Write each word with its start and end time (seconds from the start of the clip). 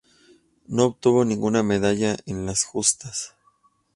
No 0.65 0.85
obtuvo 0.85 1.23
ninguna 1.25 1.61
medalla 1.61 2.17
en 2.25 2.47
las 2.47 2.63
justas. 2.63 3.35